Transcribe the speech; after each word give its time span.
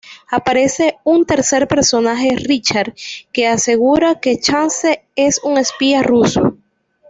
Aparece 0.31 0.97
un 1.03 1.27
tercer 1.27 1.67
personaje, 1.67 2.29
Richard, 2.35 2.95
que 3.31 3.45
asegura 3.45 4.19
que 4.19 4.39
Chance 4.39 5.05
es 5.15 5.39
un 5.43 5.59
espía 5.59 6.01
ruso. 6.01 6.57